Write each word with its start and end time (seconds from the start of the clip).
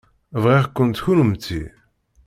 Bɣiɣ-kent 0.43 1.01
kennemti. 1.05 1.61